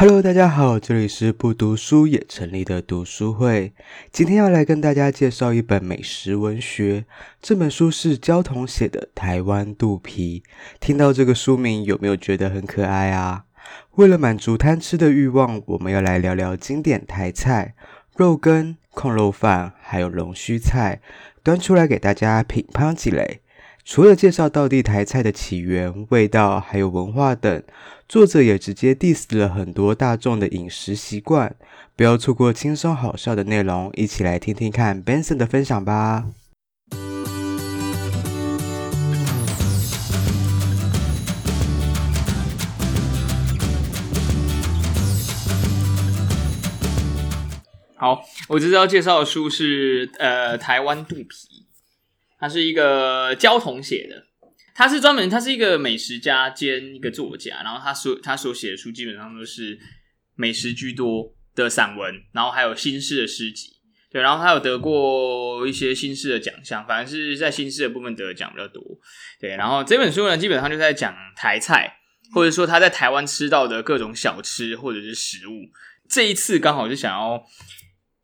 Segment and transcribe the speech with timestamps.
[0.00, 3.74] Hello，大家好，这里是不读书也成立的读书会。
[4.10, 7.04] 今天要来跟大家介绍一本美食文学，
[7.42, 10.42] 这本书是焦桐写的《台湾肚皮》。
[10.80, 13.44] 听到这个书名，有没有觉得很可爱啊？
[13.96, 17.74] 为了满足贪吃的欲望，我们要来聊聊经典台菜——
[18.16, 21.02] 肉羹、控肉饭，还有龙须菜，
[21.42, 23.42] 端出来给大家品尝几类。
[23.84, 27.62] 除了介绍道地台菜的起源、味道，还有文化等，
[28.10, 31.54] 作者也直接 diss 了很多大众的饮食习惯。
[31.94, 36.26] 不要错过轻松好笑的内容，一起来听听看 Benson 的分享吧。
[47.94, 51.22] 好，我这次要介绍的书是呃《台湾肚皮》。
[52.40, 54.24] 它是一个焦桐写的，
[54.80, 59.78] 他是专门，他是一个美食家兼一个作家，然后他所他所写的书基本上都是
[60.36, 63.72] 美食居多的散文，然后还有新诗的诗集，
[64.10, 68.82] 对，然后他有得过一些新诗的奖项，反正是在新诗的部分得奖比较多，
[69.38, 71.98] 对，然后这本书呢，基本上就在讲台菜，
[72.32, 75.68] 或者说他在台湾吃到的各种小吃或者是食物，
[76.08, 77.44] 这一次刚好是想要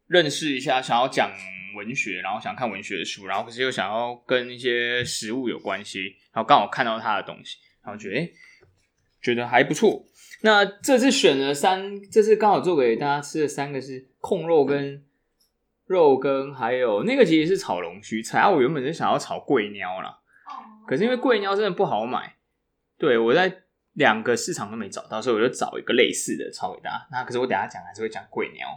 [0.08, 1.30] 认识一下，想要讲。
[1.76, 8.30] 文学，然后想看文学的书，然后可是又想要跟一些食物有关系，然后刚好看到他的东西，然后觉得诶
[9.22, 10.04] 觉得还不错。
[10.42, 15.02] 那这次选了三，这次刚好做给大家吃的三个是控肉跟
[15.86, 18.50] 肉羹，还有那个其实是炒龙须菜啊。
[18.50, 20.18] 我原本是想要炒桂鸟啦，
[20.86, 22.36] 可是因为桂鸟真的不好买，
[22.98, 23.62] 对，我在
[23.94, 27.06] 两个市场都没找到，所以我就找一个类似的炒给大家。
[27.10, 28.68] 那可是我等下讲还是会讲桂鸟。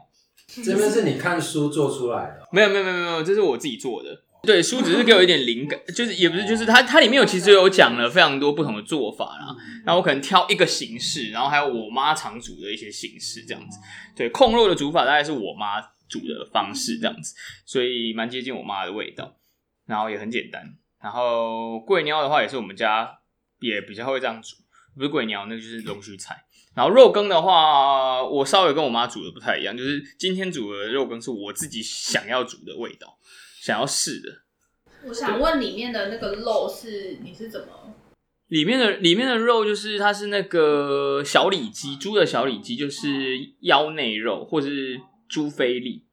[0.64, 2.48] 这边是你看书做出来的？
[2.54, 4.23] 没有没有没有没有，这是我自己做的。
[4.42, 9.56] 对，书只是给我一点灵感， 就是也不是，就是它它里面有其实有讲了非常多不同的做法啦。
[9.86, 13.80] 然后我可能挑一个形式，然后还有我妈常煮的一些形式这样子。
[14.16, 19.36] 对，控肉的煮法大概是我妈煮的方式这样子，所以蛮接近我妈的味道，
[19.86, 20.73] 然后也很简单。
[21.02, 23.20] 然后桂鸟的话也是我们家
[23.60, 24.56] 也比较会这样煮，
[24.95, 26.45] 不是桂鸟，那就是龙须菜。
[26.76, 33.17] 然后肉羹的话，我稍微跟我妈煮的不太一样，就是今天煮的肉羹是我自己想要煮的味道，
[33.61, 34.30] 想要试的。
[35.08, 37.95] 我想问里面的那个肉是你是怎么？
[38.47, 46.05] 里面的里面的肉就是它是那个小里脊，猪的小里脊就是腰内肉或者是猪菲力，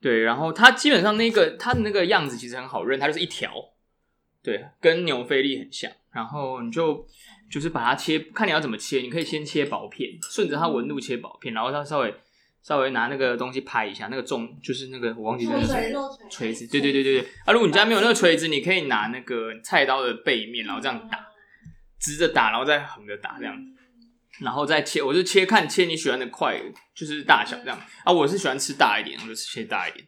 [0.00, 3.52] 对，然后它基本上那个它的那个样子其实很好认，它就是一条，
[4.42, 7.06] 对，跟牛菲力很像，然后你就。
[7.50, 12.14] 就是把它切，看你要怎么切，你可以先切薄片，顺着它纹路切薄片，然后它稍微
[12.62, 15.66] 稍微拿那个东西拍一下，那个重就是那个我忘记那个
[16.30, 17.28] 锤子，对对对对对。
[17.46, 21.18] 啊，如果你家没有那个锤子，你可以拿那个菜刀的背面，然后这样打，
[21.98, 23.56] 直着打，然后再横着打这样，
[24.40, 26.60] 然后再切，我就切看切你喜欢的块，
[26.94, 27.78] 就是大小这样。
[28.04, 30.06] 啊，我是喜欢吃大一点，我就切大一点。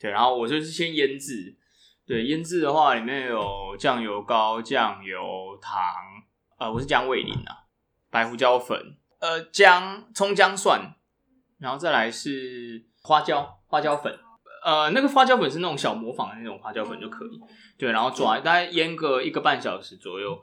[0.00, 1.56] 对，然后我就是先腌制，
[2.06, 5.80] 对，腌制的话里面有酱油膏、酱油、糖。
[6.56, 7.66] 呃，我是姜味淋啊，
[8.10, 8.78] 白胡椒粉，
[9.18, 10.94] 呃，姜、葱、姜、蒜，
[11.58, 14.12] 然后再来是花椒，花椒粉，
[14.64, 17.40] 呃，那个花椒粉是那种小磨坊的那种花椒粉就可以，
[17.78, 20.38] 对，然后抓，大概腌个一个半小时左右，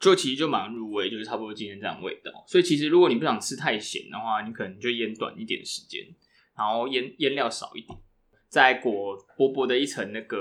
[0.00, 2.30] 就其实就蛮入味，就是差不多今天这样味道。
[2.46, 6.02] 所以其实如果你不想吃太咸的话，你可能就腌短一点时间，
[6.56, 7.98] 然后腌腌料少一点，
[8.48, 10.38] 再裹薄薄的一层那个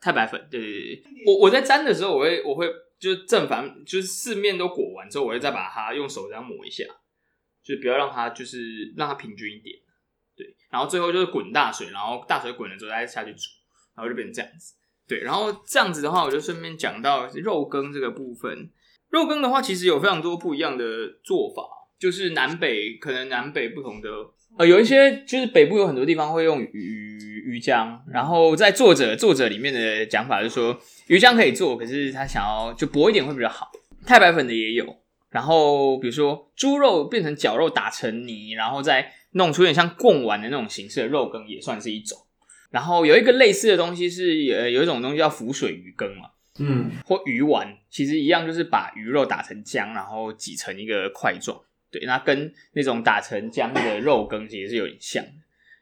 [0.00, 0.46] 太白粉。
[0.50, 2.68] 对对对，我我在沾的时候，我会我会。
[2.96, 6.84] 就是正反，就是四面都裹完之后，我会再把它用手这样抹一下，
[7.64, 9.74] 就是不要让它就是让它平均一点，
[10.36, 10.54] 对。
[10.70, 13.48] 然后最后就是滚大水，然后大水滚了之后再下去煮，
[13.96, 14.74] 然后就变成这样子，
[15.08, 15.20] 对。
[15.20, 18.70] 然后这样子的话，我就顺便讲到肉羹这个部分。
[19.10, 20.84] 肉羹的话，其实有非常多不一样的
[21.22, 21.62] 做法，
[21.98, 24.10] 就是南北可能南北不同的。
[24.58, 33.70] 呃，有一些就是北部有很多地方会用鱼鱼浆，然后在作者作者里面的讲法就是说鱼浆可以做，可是他想要就薄一点会比较好。
[34.06, 34.84] 太白粉的也有，
[35.34, 42.16] 然后比如说猪肉变成绞肉打成泥，然后再弄出点像贡丸的那种形式的肉羹也算是一种。
[42.70, 46.30] 然后有一个类似的东西是呃有一种东西叫浮水鱼羹嘛，
[46.60, 51.60] 嗯，或鱼丸，其实一样就是把鱼肉打成浆，然后挤成一个块状。
[51.90, 55.32] 对，那跟那种打成浆的肉羹其实是有点像的。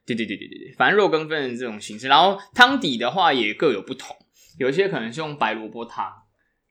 [0.06, 4.16] 对对对对对，反正肉羹分成这种形式，然后汤底的话也各有不同，
[4.58, 6.10] 有一些可能是用白萝卜汤，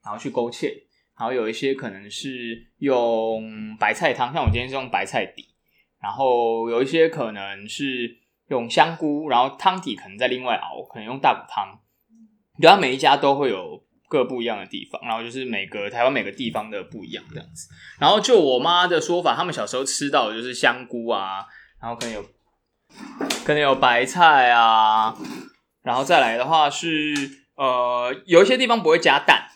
[0.04, 0.82] 然后去勾芡，
[1.22, 5.46] 然后有一些可能是用白菜汤，像我今天是用白菜底，
[6.02, 8.16] 然后有一些可能是
[8.48, 11.78] 用香菇，然后汤底可能再另外熬，可能用大骨汤。
[12.60, 17.68] 对，啊每一家都会有各不一样的地方，然后就是每个台湾每个地方的不一样这样子。
[18.00, 21.46] 然后就我妈的说法，他们小时候吃到的就是香菇啊，
[21.80, 22.24] 然后可能有
[23.44, 25.16] 可能有白菜啊，
[25.84, 27.14] 然后再来的话是
[27.54, 29.46] 呃有一些地方不会加蛋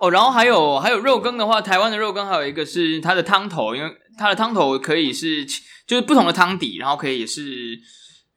[0.00, 5.44] 哦，然后还有还有肉羹的话，台湾的肉羹还有一个是它的汤头，因为它的汤头可以是
[5.86, 7.78] 就是不同的汤底，然后可以也是。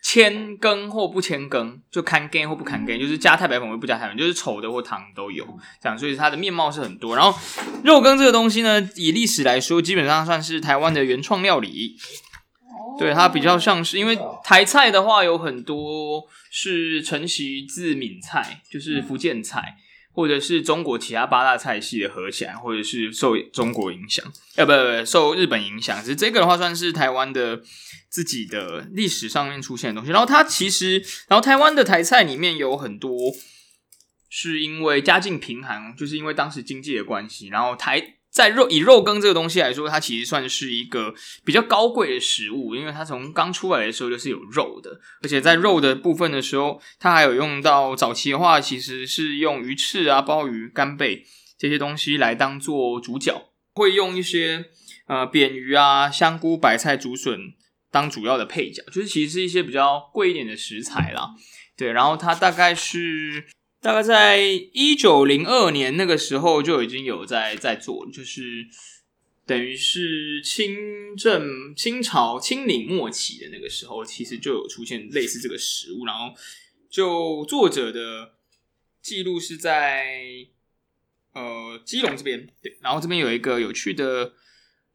[0.01, 5.45] 千羹或不千羹，就看羹或不看羹，就是加太白粉或不加太白粉，就是稠的或汤都有
[5.83, 7.17] 这样，所以它的面貌是很多。
[7.17, 7.37] 然后
[7.83, 11.97] 肉羹这个东西呢，以历史来说，基本上算是台湾的原创料理。
[12.97, 19.75] 对，它比较像是因为台菜的话有很多是承袭自闽菜，就是福建菜，
[20.19, 24.25] 或者是中国其他八大菜系的合起来，或者是受中国影响，
[24.57, 25.97] 呃，不不，受日本影响。
[26.01, 27.61] 只是这个的话，算是台湾的。
[28.11, 33.15] 自己的历史上面出现的东西，然后它其实，然后台湾的台菜里面有很多
[34.27, 41.13] 是因为家境贫寒，就是因为当时经济的关系，然后台在肉以肉羹这个东西来说，它其实算是一个
[41.43, 51.25] 比较高贵的食物，因为它从刚出来的时候就是有肉的，而且在肉的部分的时候，它还有用到早期的话，其实是用鱼翅啊、鲍鱼、干贝
[51.57, 54.63] 这些东西来当做主角，会用一些
[55.07, 57.37] 呃扁鱼啊、香菇、白菜、竹笋。
[57.91, 61.31] 当主要的配角，就是其实是一些比较贵一点的食材啦，
[61.75, 63.47] 对，然后它大概是
[63.81, 64.39] 大概在
[64.73, 68.67] 一九零二年那个时候就已经有在在做，就是
[69.45, 76.33] 等于是清正清朝清领末期的那个时候，其实就有出现类似这个食物，然后
[76.89, 78.33] 就作者的
[79.01, 80.05] 记录是在
[81.33, 84.33] 呃基隆这边，对，然后这边有一个有趣的。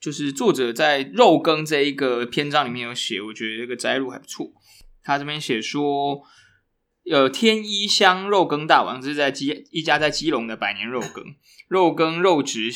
[0.01, 4.53] 就是作者在肉羹这一个篇章里面有写，我觉得这个摘录还不错。
[5.03, 6.23] 他这边写说，
[7.11, 11.37] 呃，天一香肉羹大王，这是在基一家在基隆的百年肉羹。
[11.69, 12.71] 肉羹肉质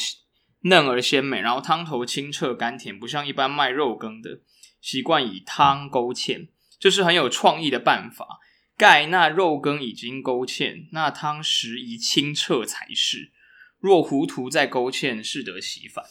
[0.63, 4.41] 嫩而鲜美，然后汤头清澈甘甜，不像一般卖肉羹的
[4.81, 6.49] 习惯以汤勾芡，
[6.79, 8.39] 这是很有创意的办法。
[8.77, 13.33] 盖那肉羹已经勾芡，那汤实宜清澈才是。
[13.81, 16.05] 若糊涂再勾芡，适得其反。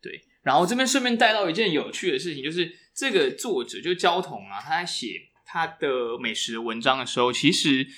[0.00, 7.88] 对，然后这边顺便带到一件有趣的事情，就是这个作者就焦桐啊，他在写他的美食的文章的时候，其实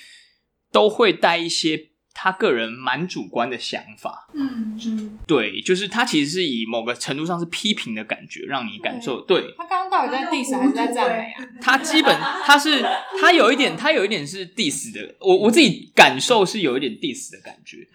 [0.70, 4.28] 都会带一些他个人蛮主观的想法。
[4.32, 9.20] 嗯嗯，对，就是他其实是以某个程度上是批评的感觉，让你感受。
[9.22, 11.44] 对，对他刚刚到底在 diss 还是在赞美啊？
[11.60, 12.80] 他基本他是
[13.20, 17.88] 他有一点，他有一点是 diss 的，我我自己感受是有一点 diss 的感觉。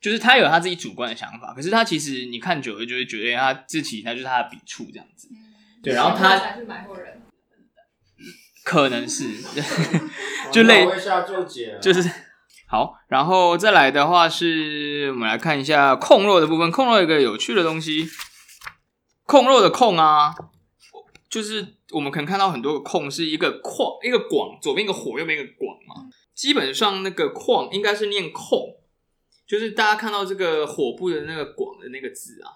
[0.00, 5.28] 就是他有他自己主观的想法，可是他其实你看久了就会觉得他自己那就是他的笔触这样子，
[5.80, 7.21] 对，然后他才是买货人，
[8.64, 9.24] 可能是，
[10.52, 10.86] 就类
[11.80, 12.10] 就是
[12.68, 18.08] 好，然后再来的话是我们来看一下控肉的部分，控肉有一个有趣的东西，
[19.26, 20.34] 控肉的控啊，
[21.28, 28.78] 就是我们可能看到很多个控是一个矿一个广，左边一个火，右边一个广嘛，基本上那个矿应该是念控。
[29.44, 32.48] 就是大家看到这个火部的那个“广”的那个字啊，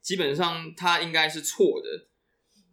[0.00, 2.06] 基本上它应该是错的，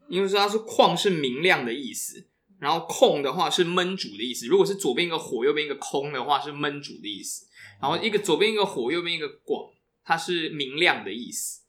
[0.09, 2.26] 因为说它是“旷”是明亮的意思，
[2.59, 4.47] 然后“空”的话是焖煮的意思。
[4.47, 7.45] 如果是左边一个火，右边一个空的话，是焖煮的意思。
[7.81, 9.69] 然后一个左边一个火，右边一个“广”，
[10.03, 11.61] 它是明亮的意思。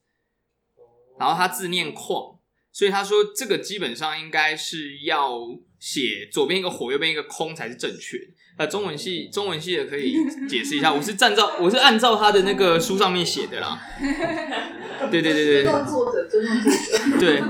[1.18, 2.36] 然后它字念“旷”，
[2.72, 5.40] 所以他说这个基本上应该是要
[5.78, 8.26] 写左边一个火，右边一个空才是正确的。
[8.56, 10.16] 呃，中文系中文系的可以
[10.48, 13.80] 解释一下，我是按照我是按照他的那个书上面写的啦。
[15.10, 17.18] 对对对对，作者尊重作者。
[17.20, 17.42] 对，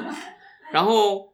[0.73, 1.28] 然后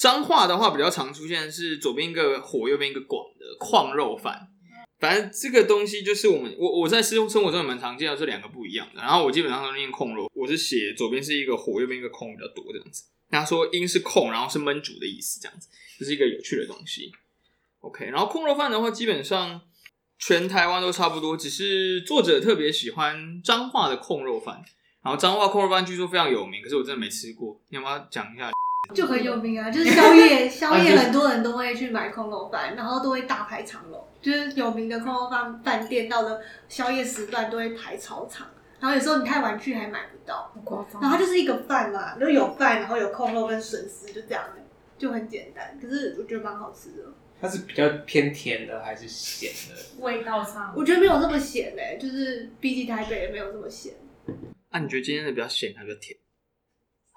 [0.00, 4.48] 彰化的话比较常出现是左边一个火，右边一个广的矿肉饭。
[4.98, 9.02] 反正这个东西就是我们我我在生生活中也蛮常见的，这两个不一样的。
[9.02, 13.04] 然后我基本上都念控肉，我是写左边是一个火，右边一个空比较多这样子。
[13.28, 17.12] 他说“音是控”，然后是焖煮的意思，这样子，这是一个有趣的东西。
[17.80, 19.60] OK，然后控肉饭的话，基本上
[20.18, 24.62] 全台湾都差不多，只是作者特别喜欢彰化的控肉饭。
[25.02, 28.50] 然后彰化控肉饭据说非常有名，可是我真的没吃过，你要不要讲一下？
[28.94, 38.48] 就很有名啊， 就是宵夜，宵夜很多人都会去买空楼饭，然后都会大排长龙，就是有名的空楼饭饭店，到了宵夜时段都会排超长，
[38.80, 40.52] 然后有时候你太晚去还买不到。
[41.00, 44.42] 然后它就是一个饭嘛，就有饭，然后有空肉跟笋丝，就这样，
[44.98, 47.04] 就很简单，可是我觉得蛮好吃的。
[47.40, 50.04] 它是比较偏甜的还是咸的？
[50.04, 53.94] 味道上，我觉得没有这么咸嘞，就是比起台北也没有这么咸。
[54.68, 56.18] 啊，你觉得今天的比较咸还是比较甜？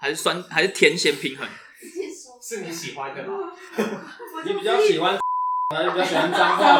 [0.04, 0.44] 还是酸？
[0.50, 1.48] 还是甜咸平衡？
[2.42, 3.54] 是你喜欢的吗？
[4.44, 5.18] 你比较喜欢
[5.74, 6.78] 还是比较喜欢脏话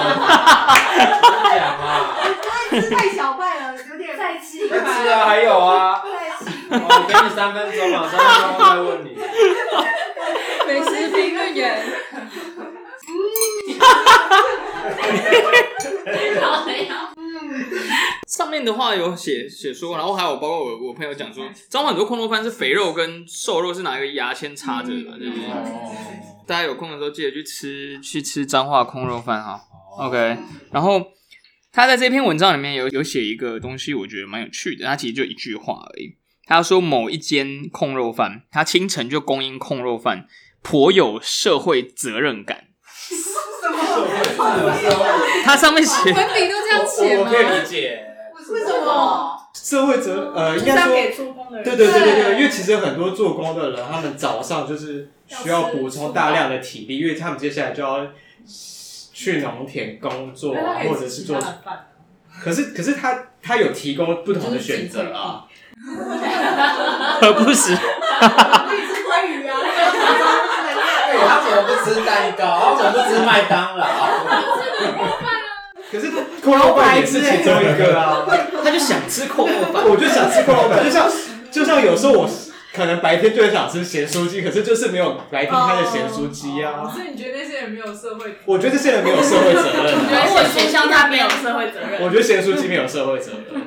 [2.90, 9.18] 太小块了，有点再吃一再吃啊，还有啊，我给你三分钟嘛，三分钟后再问你。
[10.68, 11.80] 美食评论员，
[18.36, 25.46] 上面的话有写写说，然后还有包括我我朋友讲说，彰化很多空肉饭是肥肉跟瘦肉是拿一个牙签插着的嘛，对不对？
[26.48, 29.62] 大家有空的时候记得去吃去吃彰化空肉饭哈。
[30.00, 30.36] OK，
[30.72, 31.00] 然后
[31.72, 34.84] 他在这篇文章里面有有写一个东西，我觉得蛮有趣的。
[34.84, 36.16] 他其实就一句话而已，
[36.48, 40.26] 他说某一间控肉饭，他清晨就供应控肉饭，
[40.64, 42.70] 颇有 社会责任感。
[45.46, 47.24] 他上面写文笔都这样写吗？
[47.24, 48.10] 我可以理解。
[48.52, 49.40] 为什么？
[49.54, 51.64] 社会责呃，应该说给出工的人。
[51.64, 58.08] 对对对对对，因为其实很多做工的人，他们早上就是需要补充大量的体力，因为他们接下来就要
[58.46, 61.40] 去农田工作啊，或者是做。
[62.44, 65.46] 可是可是他他有提供不同的选择啊，
[67.22, 67.76] 何不食？
[67.76, 72.76] 可以吃鲑鱼啊，对， 他怎么不吃蛋糕？
[72.76, 73.86] 他怎么不吃麦当劳？
[75.94, 76.12] 可是
[76.44, 78.26] 扣肉饭也是其中一个啊。
[78.64, 79.84] 他就想吃扣肉饭。
[79.86, 81.08] 我就想吃扣肉饭，就像
[81.52, 82.30] 就像有时候我
[82.74, 86.90] 可能白天就很想吃咸酥鸡，可是就是没有白天开的咸酥鸡啊。
[86.92, 88.40] 所以你觉得那些人没有社会？
[88.46, 92.02] 我觉得这些人没有社会责任我觉得学校他没有社会责任。
[92.02, 93.62] 我觉得咸酥鸡没有社会责任。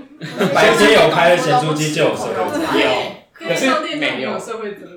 [0.52, 2.80] 白天有开的咸酥鸡就有社会责任。
[2.83, 2.88] 有，
[3.33, 4.97] 可是没有有社会责任。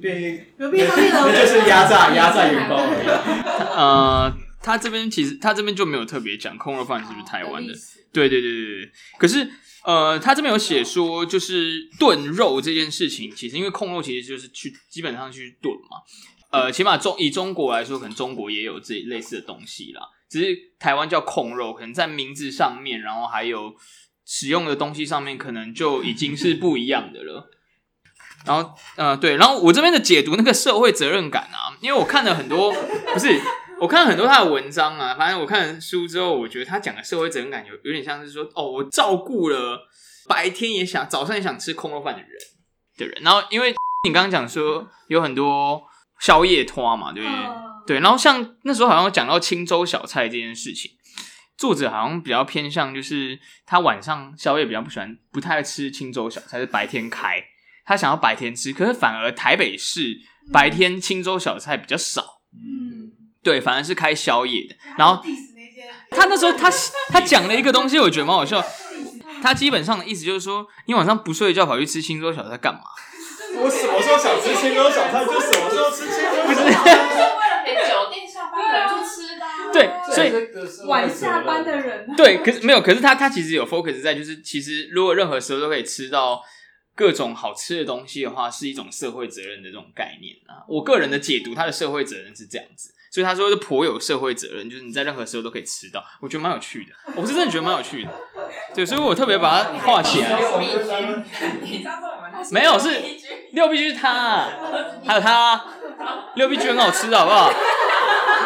[0.00, 3.06] 对，隔壁商店的那就是压榨压榨员工而已。
[3.76, 4.32] 呃，
[4.70, 7.74] 他这边其实他这边就没有特别讲控肉饭是不是台湾的。
[8.12, 9.48] 对对对对对，可是
[9.84, 15.98] 呃，他这边有写说，就是炖肉这件事情，其实因为控肉其实就是去基本上去炖嘛，
[16.50, 23.74] 呃，起码中以中国来说，可能中国也有这类似的东西啦，只是台湾叫控肉，可能在名字上面，然后还有
[24.26, 27.50] 使用的东西上面，可能就已经是不一样的了。
[28.44, 32.72] 然后呃，对，然后我这边的解读那个社会责任感啊，因为我看了很多，
[33.12, 33.40] 不是。
[33.80, 39.88] 我看了很多他的文章啊，反正我看了书之后，我觉得他讲的社会责任感有有点像是说，哦，我照顾了
[40.28, 42.30] 白天也想早上也想吃空肉饭的人
[42.98, 43.22] 的人。
[43.22, 43.74] 然后因为
[44.06, 45.82] 你刚刚讲说有很多
[46.20, 47.38] 宵夜拖嘛，对不对？
[47.86, 48.00] 对。
[48.00, 50.90] 然后像那时候好像讲到青州小菜这件事情，
[51.56, 57.42] 作者好像比较偏向就是他晚上宵夜比较不喜欢，不太爱吃青州小菜，是白天开，
[57.86, 60.18] 他想要白天吃，可是反而台北市
[60.52, 62.42] 白天青州小菜比较少。
[62.52, 63.09] 嗯。
[63.42, 64.74] 对，反而是开宵夜的。
[64.98, 65.22] 然后
[66.10, 66.70] 他那时候他
[67.08, 68.64] 他讲了一个东西，我觉得蛮好笑。
[69.42, 72.80] 他基本上的意思就是说，你晚上不睡觉跑去吃青州小菜干嘛？
[73.56, 76.92] 我什么时候想吃青州小菜就什么时候吃青州小菜。
[76.92, 79.44] 是为了给酒店下班的人去吃的。
[79.72, 82.06] 对，所以晚下班的人。
[82.16, 86.42] 对，可是没有，可是他他其实有 focus 在，就是其实如果任何时候都可以吃到
[86.94, 90.62] 各种好吃的东西的话，是一种社会责任的这种概念啊。
[90.68, 92.92] 我个人的解读，他的社会责任是这样子。
[93.10, 98.10] 所以他说是颇有社会责任，就是你在任何时候都可以吃到，我觉得蛮有趣的，我是真的觉得蛮有趣的，
[98.72, 100.38] 对，所以我特别把它画起来。
[102.52, 102.88] 没有，是
[103.52, 104.46] 六必居是他，
[105.04, 105.60] 还有他，
[106.36, 107.52] 六必居很好吃的，好不好？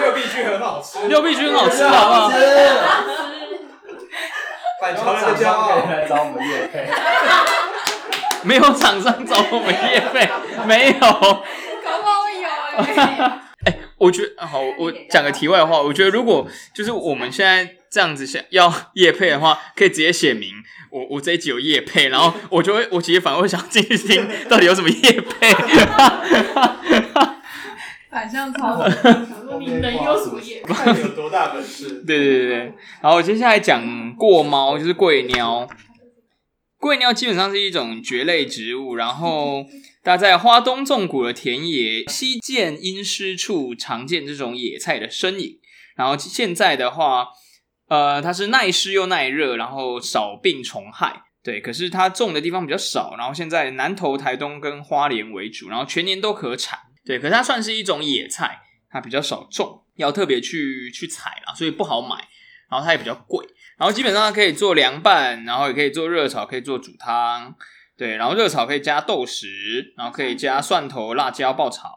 [0.01, 2.31] 六必居很好吃，六必居很好吃，好不好？
[4.81, 5.79] 板桥的骄傲
[6.09, 6.89] 找我们叶配，
[8.43, 10.29] 没有厂商找我们叶配，
[10.67, 11.45] 没有
[12.77, 13.41] 哎。
[13.65, 20.53] 哎，我觉得好，我讲个题外话，我觉得如果就是我们现在这样子想要业配的话，可以直接写明
[20.91, 25.51] 我我这一集有业配，然后我就会我其实反而会想进去听到底有什么业配。
[28.11, 30.75] 反向操作，你能有什么业配？
[30.75, 32.05] 看你有多大本事。
[32.07, 35.67] 对对对对，然后接下来讲过猫，就是贵鸟。
[36.79, 39.65] 贵鸟基本上是一种蕨类植物，然后。
[40.05, 45.59] 大家在花东纵谷的田野、西涧阴湿处常见这种野菜的身影。
[45.97, 47.29] 然后现在的话，
[47.89, 51.23] 呃，它是耐湿又耐热，然后少病虫害。
[51.43, 53.15] 对，可是它种的地方比较少。
[53.17, 56.79] 然后现在南投、台东跟花莲为主，然后全年都可产。
[57.07, 62.29] 对，可是它算是一种野菜，它比较少种，要特别去去采啦，所以不好买。
[62.71, 63.47] 然后它也比较贵。
[63.79, 67.55] 然后基本上可以做凉拌，然后也可以做热炒，可以做煮汤。
[67.97, 71.97] 对，然后热炒可以加豆豉，然后可以加蒜头、辣椒爆炒，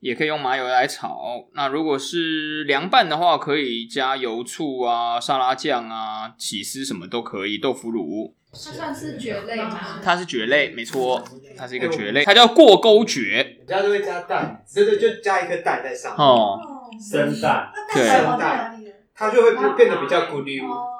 [0.00, 1.48] 也可以用麻油来炒。
[1.54, 8.34] 那如果是凉拌的话，可以加油醋啊、沙拉酱啊、起司什么都可以，豆腐乳。
[8.52, 9.80] 它算是蕨类吗？
[10.02, 11.22] 它是蕨类，没错，
[11.56, 13.22] 它是一个蕨类，它叫过沟蕨。
[13.30, 16.58] 人家都会加蛋，对对，就加一颗蛋在上面，哦，
[17.00, 18.76] 生蛋，对生蛋，
[19.14, 20.99] 它就会变得比较咕溜，哦，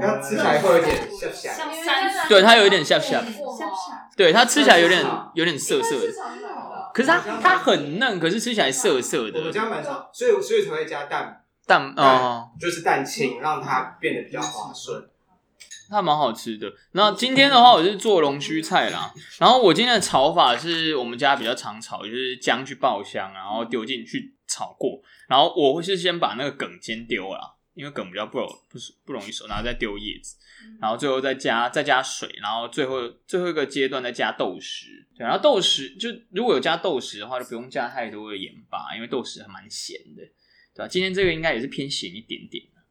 [0.00, 1.48] 然后吃起来会有点涩涩。
[2.28, 3.22] 对，它有一点下下，
[4.16, 6.12] 对，它吃起来有点有点涩涩的，
[6.94, 9.52] 可是它它很嫩，可是吃起来涩涩我们的。
[9.52, 15.08] 家蛮常，所以所以才会加蛋，蛋哦，就是蛋清，让它变得比较滑顺。
[15.88, 16.68] 它蛮好吃的。
[16.92, 19.12] 那今天的话，我是做龙须菜啦。
[19.38, 25.00] 然后我今天的炒法是我们家比较常炒，就是姜去爆香，然后丢进去炒过。
[25.28, 30.34] 然后我会是先把那个梗先丢了，因为梗比较不容不是不容易熟，然后再丢叶子，
[30.80, 34.86] 然后最后再加再加水，然后最后最后一个阶段再加豆豉。
[35.16, 40.22] 对，然后豆豉就如果有加豆豉的话，就不用加太多的盐巴，因为豆豉还蛮咸的，
[40.74, 40.88] 对吧？
[40.88, 42.82] 今天这个应该也是偏咸一点点的。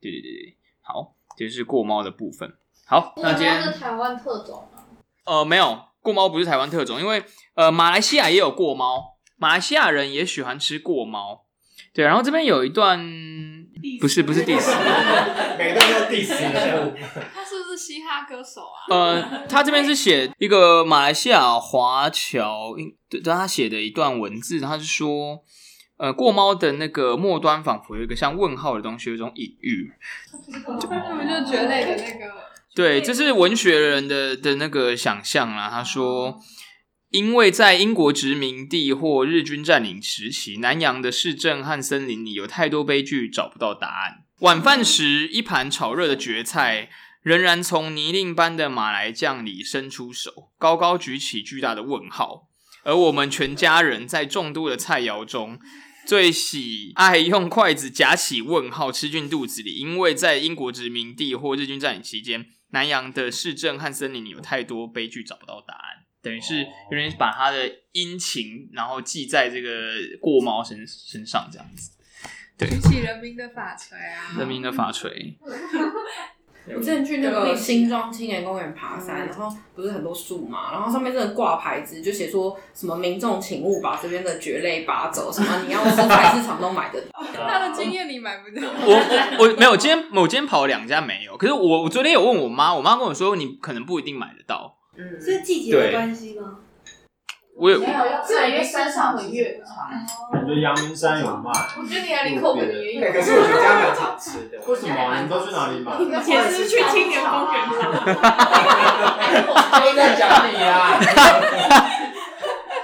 [0.00, 1.16] 对对对对，好。
[1.36, 2.56] 就是过猫的部分。
[2.86, 4.84] 好，那今天是台湾特种吗？
[5.24, 7.24] 呃，没有，过猫不是台湾特种，因为
[7.54, 11.43] 呃，马来西亚也有过猫，马来西亚人也喜欢吃过猫。
[11.94, 12.98] 对，然后这边有一段，
[14.00, 14.68] 不是不 是 diss，
[15.56, 16.28] 每段都 diss
[17.32, 18.90] 他是不是嘻哈歌手啊？
[18.90, 22.74] 呃，他这边是写一个马来西亚华侨，
[23.08, 25.44] 对，他写的一段文字，他是说。
[25.96, 29.92] 呃，过猫的那个末端仿佛有一个像问号的东西，有一种隐喻。
[30.50, 32.34] 他们就蕨类的那个。
[32.74, 35.70] 对，这是文学人的的那个想象啦。
[35.70, 36.36] 他说，
[37.14, 44.24] 因为在英国殖民地或日军占领时期，南洋的市镇和森林里有太多悲剧，找不到答案。
[44.40, 46.90] 晚饭时，一盘炒热的蕨菜
[47.22, 52.48] 仍然从泥泞般的马来酱里伸出手，高高举起巨大的问号。
[52.82, 55.60] 而我们全家人在众多的菜肴中，
[56.04, 65.93] 最喜爱用筷子夹起问号吃进肚子里，因为在英国殖民地或日军占领期间，南洋的市镇和森林里有太多悲剧找不到答案，
[66.24, 69.68] 等于是有人把他的殷勤，然后记在这个
[70.20, 71.92] 过猫身身上，这样子。
[72.56, 74.38] 对，举起人民的法锤啊！
[74.38, 75.36] 人民的法锤。
[76.66, 87.22] 我之前去那个新庄青年公园爬山，然后不是很多树嘛，然后上面真的挂牌子，就写说什么民众请勿把这边的蕨类拔走，什么你要吃菜市场都买得到。
[87.34, 88.66] 他的经验你买不到。
[88.66, 88.94] 我
[89.38, 96.58] 我我没有，今天我今天跑了两家没有，可是我我昨天有问我妈，我妈跟我说你可能不一定买得到，嗯，是季节的关系吗？
[97.56, 99.94] 我也，没有，要在因为山上很远啊。
[100.32, 101.52] 感觉阳明山有卖。
[101.78, 103.12] 我觉得你还林口的也有。
[103.12, 104.58] 可是我觉得家蛮常吃的。
[104.66, 105.14] 为什么？
[105.14, 105.92] 你们都去哪里买？
[106.00, 106.04] 也
[106.50, 107.62] 是去青年公园。
[109.80, 110.98] 都在讲你啊！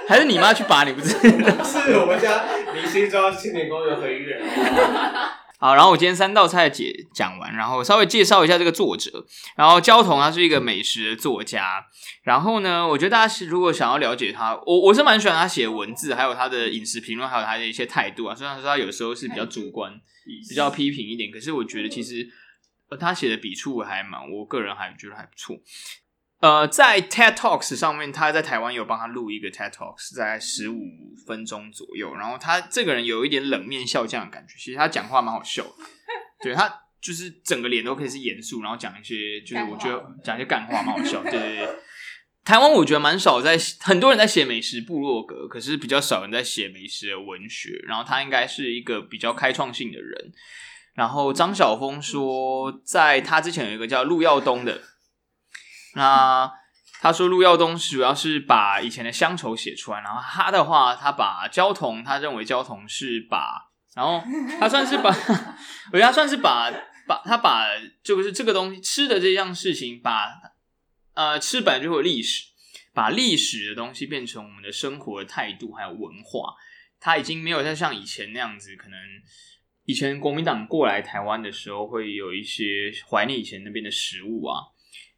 [0.07, 0.85] 还是你妈去拔？
[0.85, 1.61] 你不知道？
[1.63, 4.41] 是我们家离新庄青年公园很远。
[5.61, 9.23] 好，然后我今天三道菜解讲完，然后稍微介绍一下这个作者。
[9.55, 11.85] 然后焦桐他是一个美食的作家。
[12.23, 18.33] 然后呢，我觉得大家如果想要了解他，我我是蛮喜欢他写文字，还有他的饮食评论，还有他的一些态度啊。
[18.33, 19.93] 虽然说他有时候是比较主观、
[20.49, 22.27] 比较批评一点，可是我觉得其实
[22.99, 25.55] 他写的笔触还蛮，我个人还觉得还不错。
[26.41, 30.81] 呃，在 TED Talks 上面，他在台湾有帮他录一个 TED Talks，在十五
[31.27, 32.15] 分钟左右。
[32.15, 35.73] 然后他这个人有一点冷面笑匠的感觉，其实他讲话蛮好笑的。
[36.41, 36.67] 对，他
[36.99, 41.21] 就是整个脸都可以是严肃，然后讲一些就是我觉得讲一些干话蛮好笑。
[41.21, 41.69] 对对对，
[42.43, 47.79] 台湾我觉得蛮少在很多人在写美食部落格，可是比较少人在写美食的文学。
[47.87, 50.31] 然后他应该是一个比较开创性的人。
[50.95, 54.81] 然后张晓峰说，在他之前有一个叫陆耀东的。
[55.95, 56.51] 那
[57.01, 64.23] 他说陆耀东主要是把以前的乡愁写出来，然后他的话，他把焦桐，他认为焦桐是把，然后
[64.59, 65.09] 他算是把，
[65.91, 66.71] 我觉得他算是把
[67.07, 67.65] 把他把
[68.03, 70.29] 就是这个东西吃的这样事情，把
[71.15, 72.45] 呃吃本来就会有历史，
[72.93, 76.53] 把历史的东西变成我们的生活的态度还有文化，
[76.99, 78.99] 他已经没有再像以前那样子，可能
[79.85, 84.61] 以前国民党过来台湾的时候会有一些怀念以前那边的食物啊。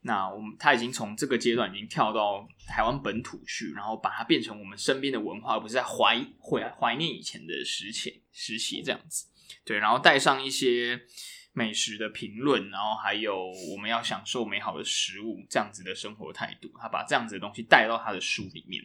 [0.06, 9.28] 那我们他已经从这个阶段已经跳到台湾本土去，然后把它变成我们身边的文化，而不是在怀怀怀念以前的时前时期这样子。
[9.64, 11.00] 对，然后带上一些
[11.54, 18.84] 美食的评论，然后还有我们要享受美好的食物这样子的生活态度，他把这样子的东西带到他的书里面。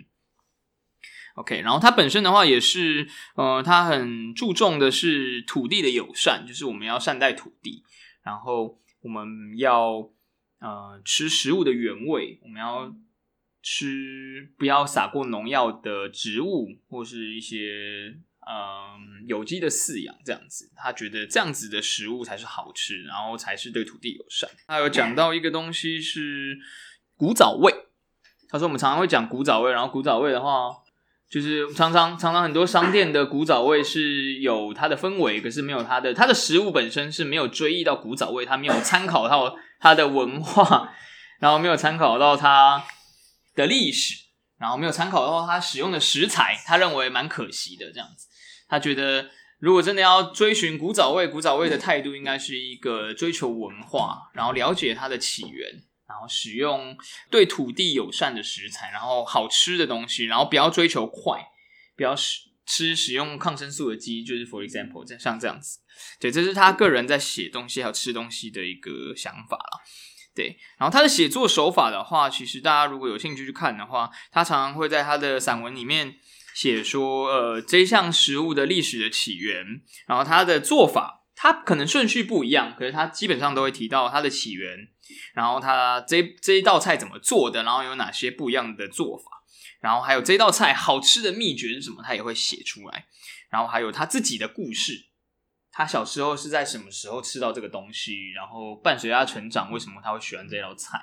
[1.34, 7.82] OK，然后他本身的话也是，呃，他很注重的是土地的友善，就是我们要善待土地，
[8.22, 10.12] 然后我们要。
[10.60, 12.92] 呃，吃食物的原味，我们要
[13.62, 18.16] 吃不要撒过农药的植物，或是一些
[18.46, 20.72] 嗯、呃、有机的饲养这样子。
[20.74, 24.50] 他觉得这样子的食物才是好吃，然后才是对土地友善。
[24.66, 26.58] 他有讲到一个东西是
[27.16, 27.72] 古早味，
[28.48, 30.70] 他说我们常常会讲古早味，然后古早味的话，
[31.30, 40.94] 就是常常常常很多商店的古早味是有它的氛围，可是没有它的它的食物本身是没有追忆到古早味，它没有参考到它的文化，
[41.38, 42.82] 然后没有参考到它
[43.54, 44.14] 的历史，
[44.58, 48.26] 然后没有参考到它使用的食材，他认为蛮可惜的这样子。
[48.66, 55.82] 他觉得如果真的要追寻古早味，古早味的态度应该是一个追求文化，然后了解它的起源。
[56.08, 56.96] 然后使用
[57.30, 61.48] 对土地友善的食材，然后好吃的东西，然后不要追求快，
[61.96, 65.78] 不要使吃使用抗生素的鸡，就是 for example，像这样子，
[66.20, 69.80] 对，这是他个人在写东西还有吃东西的一个想法啦。
[70.34, 76.14] 对，然后他的写作手法的话，其实大家如果有兴趣去看的话，他常常会在他的散文里面
[76.54, 84.76] 写说，呃，这一项食物的历史的起源，然后他的做法，他可能顺序不一样，可是他基本上都会提到它的起源。
[85.34, 89.24] 然后他这这一道菜怎么做的，然后有哪些不一样的做法，
[89.80, 93.06] 然后还有这道菜好吃的秘诀是什么，他也会写出来。
[93.50, 95.06] 然后还有他自己的故事，
[95.70, 100.98] 他小时候是在什么时候吃到这个东西，然后伴随他成长，为什么他会喜欢这道菜，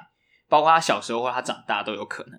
[0.49, 2.37] 包括他小时候或他长大都有可能。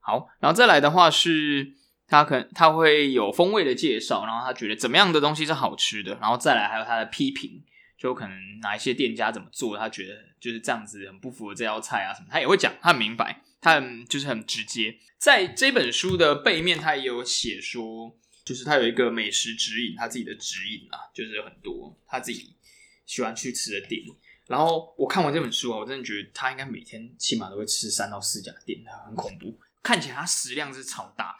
[0.00, 1.72] 好，然后再来的话是
[2.10, 7.64] 他可能他会有风味的介绍，然后他觉得怎么样的东西是好吃的，然后再来还有他的批评。
[7.96, 14.96] 就可能哪一些店家怎么做，他觉得就是这样子很不符合这道菜啊什么，他也会讲，他很明白，他很就是很直接。
[15.18, 22.56] 在这本书的背面，他也有写说，就是他有一个美食指引，他自己的指引啊，就是很多他自己
[23.04, 24.02] 喜欢去吃的店。
[24.46, 31.36] 然后我看完这本书啊，我真的觉得他应该每天起码都会吃三到四家店，很恐怖，看起来他食量是超大。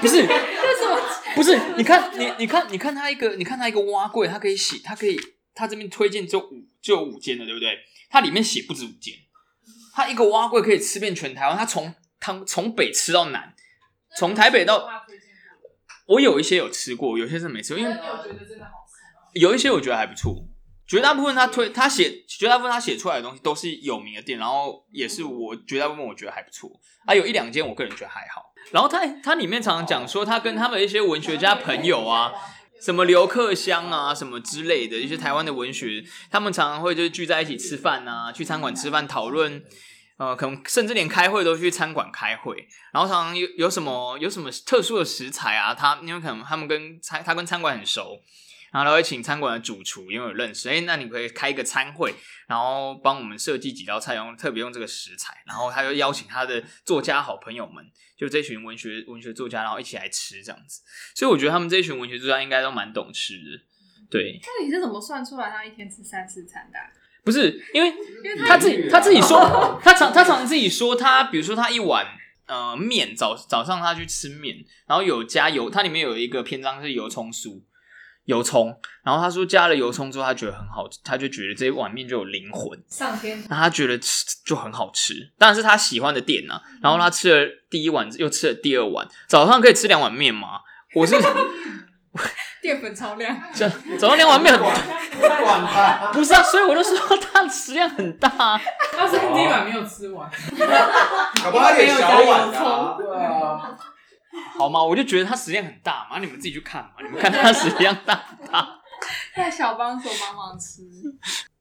[0.00, 0.26] 不是，
[1.34, 5.18] 不是，你看，你你看，你看他一个，你看他一个挖柜，他可以写，他可以，
[5.54, 7.78] 他这边推荐就五就有五间的，对不对？
[8.08, 9.14] 他里面写不止五间，
[9.94, 13.54] 他一个挖柜可以吃遍全台湾，他从他从北吃到南，
[14.16, 14.88] 从台北到，
[16.06, 17.96] 我有一些有吃过，有些是没吃过，因为
[19.34, 20.44] 有一些我觉得还不错，
[20.86, 26.70] 绝大部分他推他写，绝大部分他写出来的东西都是有名的店，然后也是我绝大部分我觉得还不错，
[27.06, 28.49] 啊，有一两间我个人觉得还好。
[28.70, 32.32] 然后他他里面常常讲说，他跟他们一些文学家朋友啊，
[32.80, 39.64] 什么刘克襄啊，什么之类的一些台湾的文学，他们常常会就是聚在一起吃饭啊，去餐馆吃饭讨论，
[40.18, 42.68] 呃，可能甚至连开会都去餐馆开会。
[42.92, 48.20] 然后常常有有什么有什么特殊的食材啊，他因为可能他们跟餐他跟餐馆很熟。
[48.72, 52.14] 然后他会请餐馆的主厨，因为有认识，哎，那你可以开一个餐会，
[52.46, 57.84] 然后帮我们设计几道菜，用特别用这个食材，然后他就邀请他的作家好朋友们，
[58.16, 60.82] 就这群文学文学作家，然后一起来吃这样子。
[61.14, 63.64] 所以我觉得他们这群文学作家应该都蛮懂吃的，
[64.10, 64.40] 对。
[64.42, 66.86] 那你是怎么算出来他一天吃三四餐的啊？
[67.24, 67.92] 不是，因为
[68.46, 69.38] 他自己他自己说，
[69.84, 72.06] 他常他常自己说，他比如说他一碗
[72.46, 77.62] 呃面，早早上他去吃面，然后有加油，它里面有一个篇章是油葱酥。
[78.24, 83.42] 油葱，然后他说加了油葱之后，他觉得很好吃，他就觉得这一碗面就有灵魂，上天。
[83.48, 86.62] 那他觉得吃就很好吃，当然是他喜欢的店呐、啊。
[86.82, 90.60] 然后他吃了第一碗，又吃了第二碗，早上可以吃两碗面吗？
[90.94, 91.16] 我是
[92.60, 94.60] 淀粉超量， 这早上两碗面很
[96.12, 98.28] 不是啊，所以我就说他的食量很大，
[98.92, 100.28] 他是第一碗没有吃完，
[101.42, 103.78] 搞不好他有小碗的，对啊。
[104.58, 104.82] 好吗？
[104.82, 106.90] 我就觉得他食量很大嘛，你们自己去看嘛。
[107.02, 108.80] 你们看他食量大不大？
[109.34, 110.82] 在小帮手帮忙吃。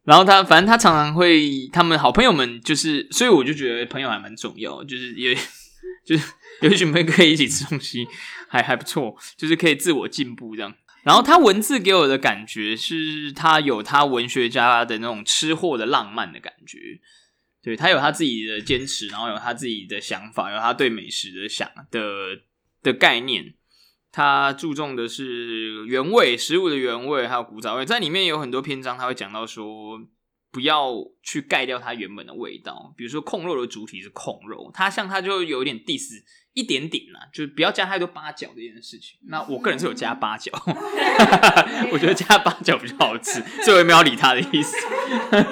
[0.03, 5.33] 然后他反正他常常会，他们好朋友们就是，所以我就觉得朋友还蛮重要，就是有
[6.05, 8.07] 就是有一群朋友可以一起吃东西，
[8.49, 10.73] 还还不错，就是可以自我进步这样。
[11.03, 16.77] 然后他文字给我的感觉是，他有他文学家的那种吃货的浪漫的感觉。
[17.61, 22.01] 对，他有他自己的坚持，然后有他自己的想法，有他对美食的想的。
[22.81, 23.55] 的概念，
[24.11, 27.85] 它注重的是原味食物的原味，还有古早味。
[27.85, 29.99] 在里面有很多篇章，他会讲到说，
[30.51, 32.93] 不要去盖掉它原本的味道。
[32.97, 39.19] 比如说，控肉的主体是控肉，它像它就有点 diss 一点点啦，就不要加太多八角这件事情。
[39.27, 40.51] 那我个人是有加八角，
[41.93, 44.75] 我觉得加八角比较好吃，所以我也没有理他的意思。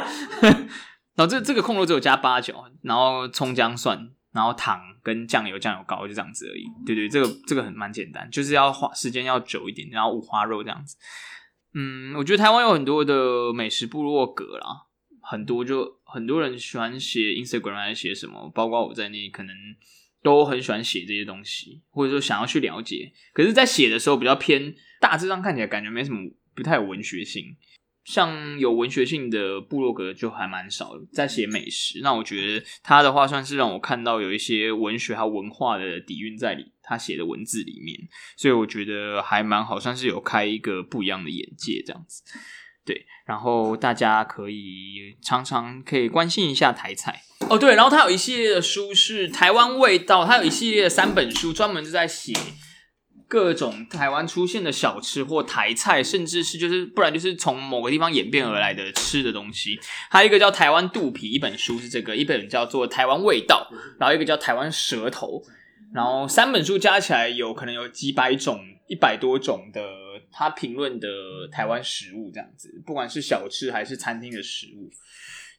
[1.16, 4.12] 然后这这个控肉只有加八角，然后葱姜蒜。
[4.34, 6.66] 然后糖跟酱油，酱油膏就这样子而已。
[6.86, 9.88] 对对，这个这个很蛮简单，就是要花时间要久一点。
[9.90, 10.98] 然后五花肉这样子，
[11.74, 14.68] 嗯，我觉得台湾有很多的美食部落格啦，
[15.22, 19.56] 很多就很多人喜欢写 Instagram 还是写什么，包括我在内，可能
[20.22, 23.12] 都很喜欢写这些东西，或者说想要去了解。
[23.34, 27.56] 可是，在写的时候比较偏大致上看起来感觉没什么，不太有文学性。
[28.08, 32.00] 像有文学性的部落格就还蛮少，在写美食。
[32.02, 38.00] 那我觉得他的话算是让我看到有一些文学还有文化的底蕴在里，他写的文字里面，
[38.38, 42.24] 所以我觉得还蛮好，算是有开一个不一样的眼界这样子。
[42.86, 47.60] 对，然后大家可以常常可以关心一下台菜哦。
[47.60, 52.32] 对，然后他有一系列的书是台湾味道，他有一系列的三本书，专门就在写。
[53.28, 59.78] 各种台湾出现的小吃或台菜，甚至是就是不然就是从某个地方演变而来的吃的东西。
[60.10, 65.42] 还有一个叫《台湾肚皮》，一本书是这个，一本叫做《台湾味道》，然后一个叫《台湾舌头》，
[65.94, 69.82] 然后三本书加起来有可能有几百种、一百多种的
[70.32, 71.08] 他评论的
[71.52, 74.90] 台湾食物这样子，不管是小吃还是餐厅的食物。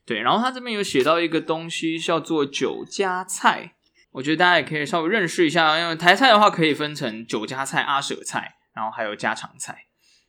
[0.07, 3.75] 对，然后他这边有写到一个东西叫做酒家菜。
[4.13, 9.85] 我觉得大家也可以稍微认识一下，因为台菜的话可以分成酒家菜、阿舍菜，然后还有家常菜。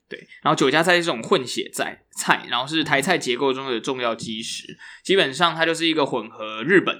[0.09, 4.77] 对，然后酒家菜是这种混血菜菜，然后是台菜结构中的重要基石。
[5.03, 6.97] 基本上它就是一个混合日本、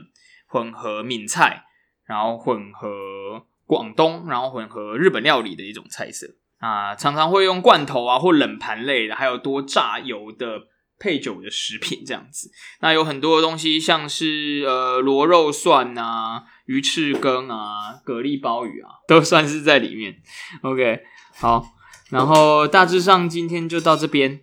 [0.48, 1.64] 混合闽菜，
[2.06, 6.28] 然后混合广东，然后混合日本料理的一种菜色
[6.60, 6.96] 啊。
[6.96, 10.68] 常常会用罐头啊或冷盘类的，还有多炸油的
[11.00, 12.52] 配酒的食品这样子。
[12.82, 16.44] 那有很多的东西，像是呃螺肉蒜啊。
[16.66, 20.22] 鱼翅羹啊，蛤蜊鲍鱼啊， 都算是在里面。
[20.62, 21.02] OK，
[21.36, 21.66] 好，
[22.12, 24.42] 然后大致上今天就到这边。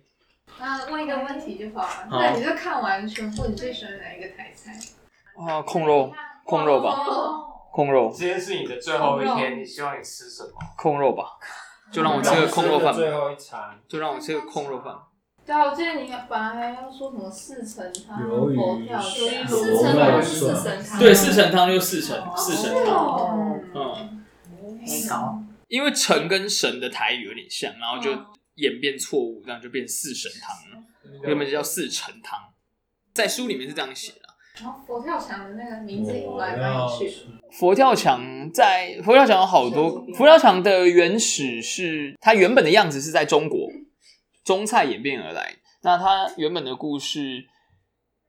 [0.59, 2.07] 那问一个问题就好了。
[2.11, 4.73] 那你就看完全部，你最喜欢哪一个台菜？
[5.37, 6.11] 啊，控肉，
[6.43, 6.97] 控肉吧，
[7.71, 8.11] 控肉。
[8.13, 10.49] 今天是你的最后一天，你希望你吃什么？
[10.75, 11.23] 控肉吧，
[11.93, 12.93] 就让我吃个控肉饭。
[12.93, 14.93] 最后一餐，就让我吃个控肉饭。
[15.47, 20.99] 对啊，我记得你本来还要说什么四神汤、佛跳墙、四神汤、四神汤。
[20.99, 23.57] 对，四神汤就四神，四神汤。
[23.73, 24.25] 嗯，
[24.85, 25.41] 很高。
[25.69, 28.11] 因为神跟神的台语有点像，然后就
[28.55, 30.85] 演变错误，这样就变四神汤了。
[31.25, 32.37] 原本就叫四神汤，
[33.13, 34.27] 在书里面是这样写的。
[34.61, 37.09] 然后佛跳墙的那个名字也蛮有趣。
[37.51, 43.69] 佛跳墙在佛跳墙有好多，佛跳墙的原始是它原本的样子是在中国。
[44.47, 47.45] 中菜演变而来，那它原本的故事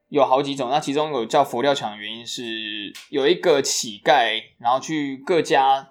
[0.09, 5.88] 有好几种，那其中有叫佛跳墙的原因是有一个乞丐，然后去各家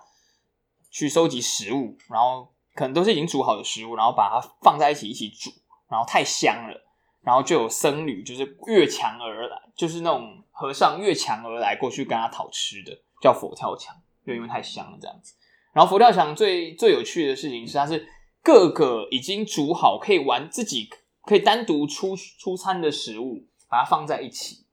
[0.91, 5.49] 去收集食物，然后可能都是已经煮好的食物，然后把它放在一起一起煮，
[5.89, 6.77] 然后太香了，
[7.23, 15.35] 然后就有僧侣就是越墙而来，就是那种和尚越墙而来过去跟他讨吃的，叫佛跳墙，就因为太香了这样子。
[15.71, 18.05] 然后佛跳墙最最有趣的事情是它是。
[18.43, 20.89] 各个已经煮好可以玩自己
[21.23, 24.65] 可以单独出出餐的食物，把它放在一起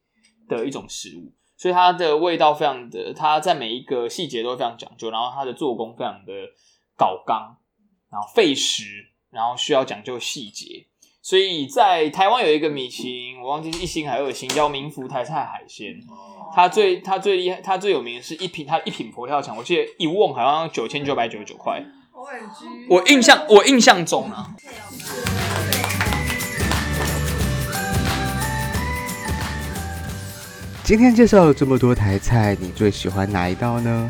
[0.47, 6.31] 的一种食物，所以它的味道非常的，它在每一个细节都非常讲究，然后它的做工非常的
[6.97, 7.57] 搞刚，
[8.09, 8.83] 然后费时，
[9.29, 10.87] 然后需要讲究细节，
[11.21, 15.93] 所以在台湾有一个米其林，我忘记是一星还是二星，叫明福台菜海鲜，
[16.53, 21.83] 它最它最厉害，它最有名的是一品，它一品佛跳墙，我记得一瓮好像九千九百九十九块。
[22.89, 24.49] 我印象，我印象中啊。
[30.83, 34.09] 今天介绍了这么多台菜，你最喜欢哪一道呢？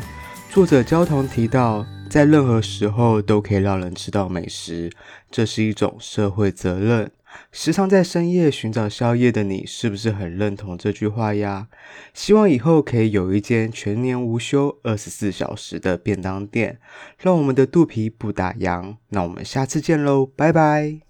[0.50, 4.90] 作者焦桐提到，在任何时候都可以让人吃到美食，
[5.30, 7.10] 这是一种社会责任。
[7.52, 11.68] 时常在深夜寻找宵夜的你，是不是很认同这句话呀？
[12.12, 16.78] 希望以后可以有一间全年无休、二十四小时的便当店，
[17.18, 18.96] 让我们的肚皮不打烊。
[19.08, 21.00] 那我们下次见喽，拜拜。